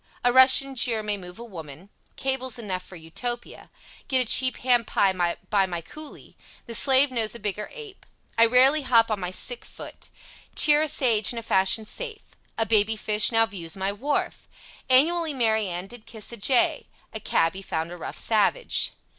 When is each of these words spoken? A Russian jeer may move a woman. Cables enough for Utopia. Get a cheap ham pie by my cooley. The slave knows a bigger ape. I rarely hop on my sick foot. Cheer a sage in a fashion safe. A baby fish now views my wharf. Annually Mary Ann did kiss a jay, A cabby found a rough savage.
A 0.23 0.33
Russian 0.33 0.73
jeer 0.73 1.03
may 1.03 1.15
move 1.15 1.37
a 1.37 1.43
woman. 1.43 1.91
Cables 2.15 2.57
enough 2.57 2.81
for 2.81 2.95
Utopia. 2.95 3.69
Get 4.07 4.17
a 4.19 4.25
cheap 4.25 4.57
ham 4.57 4.83
pie 4.83 5.13
by 5.51 5.65
my 5.67 5.81
cooley. 5.81 6.35
The 6.65 6.73
slave 6.73 7.11
knows 7.11 7.35
a 7.35 7.39
bigger 7.39 7.69
ape. 7.71 8.07
I 8.35 8.47
rarely 8.47 8.81
hop 8.81 9.11
on 9.11 9.19
my 9.19 9.29
sick 9.29 9.63
foot. 9.63 10.09
Cheer 10.55 10.81
a 10.81 10.87
sage 10.87 11.31
in 11.31 11.37
a 11.37 11.43
fashion 11.43 11.85
safe. 11.85 12.35
A 12.57 12.65
baby 12.65 12.95
fish 12.95 13.31
now 13.31 13.45
views 13.45 13.77
my 13.77 13.91
wharf. 13.91 14.47
Annually 14.89 15.35
Mary 15.35 15.67
Ann 15.67 15.85
did 15.85 16.07
kiss 16.07 16.31
a 16.31 16.37
jay, 16.37 16.87
A 17.13 17.19
cabby 17.19 17.61
found 17.61 17.91
a 17.91 17.95
rough 17.97 18.17
savage. 18.17 18.93